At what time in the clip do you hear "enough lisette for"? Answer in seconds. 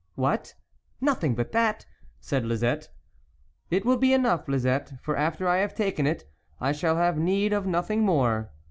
4.13-5.15